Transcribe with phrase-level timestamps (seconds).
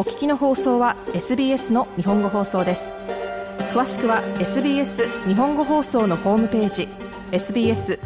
[0.00, 2.94] お聞きの放送は SBS の日本語放送です。
[3.74, 6.88] 詳しくは SBS 日本語放送のホームページ
[7.32, 7.98] sbs.com.au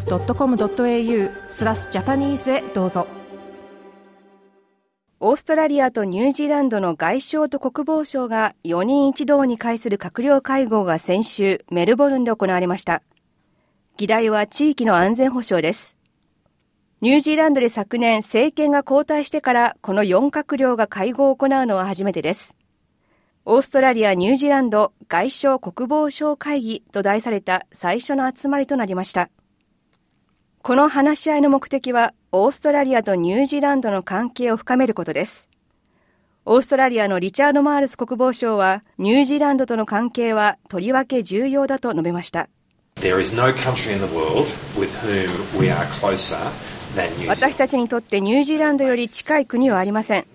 [1.50, 3.06] スラスジャパニーズへどうぞ。
[5.20, 13.04] オーストラリアとニュージーランドの外相と国防相が4人一同に会する閣僚会合が先週メルボルンで行われました。
[13.98, 15.96] 議題は地域の安全保障です。
[17.04, 22.56] ニュージーランドで昨年政権が交代してからこの4閣僚が会合を行うのは初めてです。
[23.44, 29.28] オーストラリア・ニュージーランド外相国防省会議と題された最初の集まりとなりました。
[30.62, 35.50] この話し合いの目的はオーストラリアとニュージーランドの関係を深めることです。
[36.46, 42.48] オーストラリアのリチャード・マールス国防相はニュージーランドとの関係はとりわけ重要だと述べました。
[42.96, 44.48] There is no country in the world
[44.78, 46.38] with whom we are closer
[47.28, 50.26] 私たちにとってニュージーランドより近い国はありません。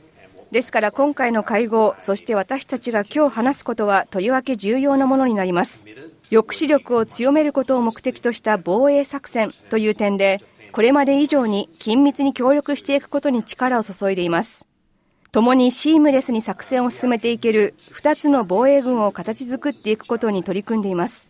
[0.52, 5.86] ですから今回の会合、そして私たちが今日話すことはとりわけ重要なものになります。
[6.30, 10.40] 抑止力を強めることを目的とした防衛作戦という点で、
[10.72, 14.68] これまで以上に緊密に協力していくことに力を注いでいます。
[15.32, 21.29] 共にシームレスに作戦を進めていける2つの防衛軍を形作っていくことに取り組んでいます。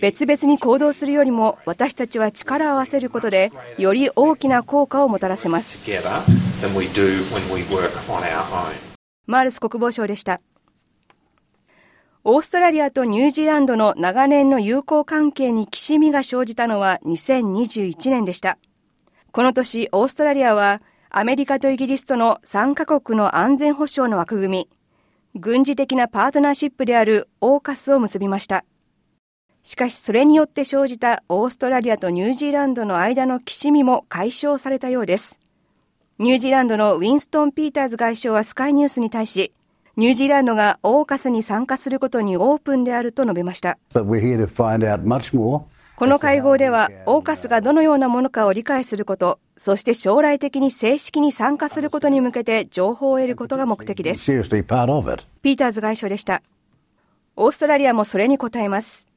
[0.00, 5.80] 別々に行動するよりも私たちは力を合わせることでより大きな効果をもたらせます。
[9.26, 10.40] マールス国防相でした。
[12.24, 18.58] オーストラリアとニュージーランドの長年の友好関係にきしみが生じたのは2021年でした。
[19.30, 24.68] この年オーストラリアはアメリカとイギリスとの3カ国の安全保障の枠組み
[25.40, 28.64] 軍事的なパートナーシップであるオーカスを結びました
[29.68, 35.38] しかしそれによって生じたオーストラリアとニュージーランドの間のきしみも解消されたようです。
[36.18, 39.52] ニュージーランドのウィンストン・ピーターズ外相はスカイニュースに対し、
[39.96, 43.76] ニュージーランドがオーカスに参加することにオープンであると述べました。
[43.92, 44.06] こ
[46.06, 54.32] の会合では、オーカスがどのようなものかを理解すること、そして将来的に正式に参加することに向けて情報を得ることが目的です。
[55.42, 56.42] ピーターズ外相でした。
[57.36, 59.08] オーストラリアもそれに応えます。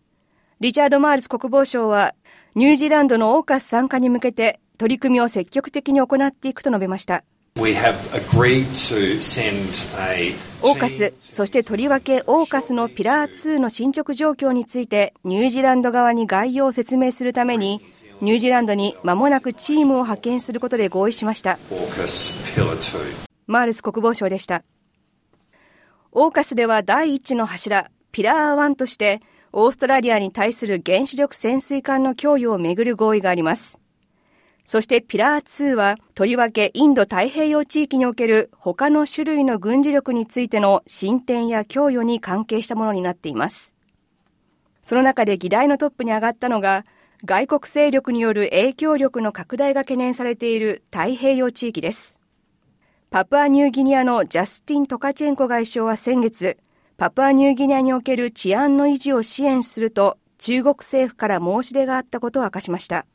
[0.61, 2.13] リチャード・マールス国防相は、
[2.53, 7.23] ニュージーランドのオーカス参加に向けて取り組みを積極的に行っていくと述べました。
[7.55, 7.73] オー
[10.79, 17.83] カス、そしてとりわけオーカスのピラー2の進捗状況についてニュージーランド側に概要を説明するために
[18.21, 21.57] ニュージーランドに間もなくチームを派遣することで合意しました。
[23.47, 24.63] マールス国防相でした。
[26.11, 29.21] オーカスでは第一の柱、ピラー1として
[29.53, 33.79] オーストラリアに対する原子力潜水艦の供与をめぐる合意があります。
[34.65, 43.75] そしてピラー2は、とりわけインド太平洋地域における他の種類の軍事力についての進展や供与に関係したものになっています。
[44.81, 46.85] その中で議題のトップに上がったのが、
[47.25, 52.19] 外国勢力による影響力の拡大が懸念されている太平洋地域です。
[53.09, 56.57] パプアニューギニアのジャスティン・トカチェンコ外相は先月、
[57.01, 63.07] パプアニューギニアにおける治安の維持を支援すると中国政府から申し出があったことを明かしました。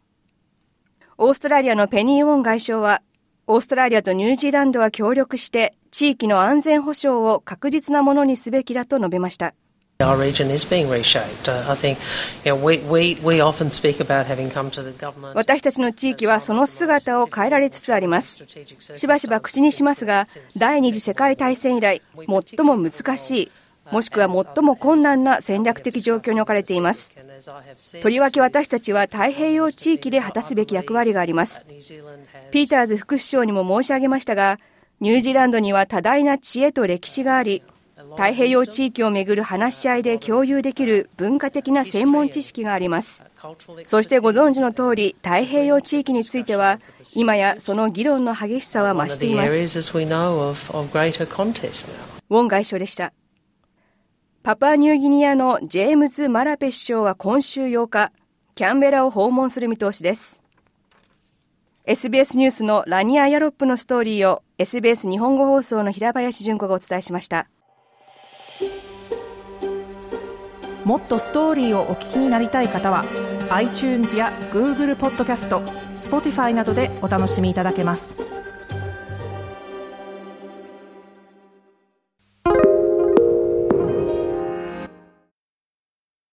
[1.19, 3.02] オーストラリアのペニー・ウォン外相は、
[3.47, 9.54] オーストラリアとニュージーランドは協力して地域の安全保障を確実なものにすべきだと述べました。
[9.98, 10.36] 私
[15.62, 18.44] たちの地域はその姿を変えられつつあります。
[18.97, 20.26] しばしば口にしますが、
[20.58, 22.26] 第二次世界大戦以来、最
[22.66, 23.50] も難しい
[23.91, 27.14] もしくは最も困難な戦略的状況に置かれています。
[28.02, 31.66] とりわけ私たちは太平洋地域で果たすべき役割があります。
[32.50, 34.58] ピーターズ副首相にも申し上げましたが、
[35.00, 37.62] ニュージーランドには多大な知恵と歴史があり、
[38.16, 43.24] 太平洋地域をめぐる話し合いで共有できる文化的な専門知識があります。
[43.84, 46.78] そしてご存知の通り、太平洋地域については、
[47.14, 49.53] 今やその議論の激しさは増しています。
[52.28, 53.12] ウォン外相でした。
[54.47, 58.13] パパニューギニアのジェームズ・マラペ首相は今週8日、
[58.54, 60.41] キャンベラを訪問する見通しです。
[61.84, 67.48] SBS ニュースのラニア・ヤロップのストーリーを SBS 日本語放送の平林純子がお伝えしました。
[70.84, 73.04] もっとストーリーをお聞きになりたい方は
[73.51, 75.59] iTunes や Google ポッドキャスト
[75.97, 78.35] Spotify などでお楽しみいただけます。